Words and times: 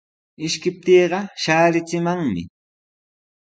Ishkiptiiqa 0.45 1.19
shaarichimanmi. 1.43 2.43